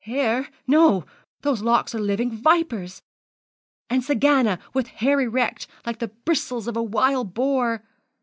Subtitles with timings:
[0.05, 1.05] hair, no,
[1.43, 3.03] those locks are living vipers!
[3.87, 7.83] and Sagana, with hair erect, like the bristles of a wild boar!